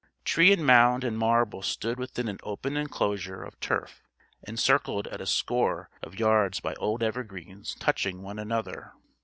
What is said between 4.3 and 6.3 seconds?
encircled at a score of